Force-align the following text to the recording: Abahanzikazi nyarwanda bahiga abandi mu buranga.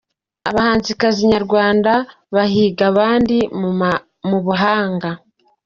Abahanzikazi 0.49 1.21
nyarwanda 1.33 1.91
bahiga 2.35 2.81
abandi 2.91 3.37
mu 4.29 4.37
buranga. 4.45 5.09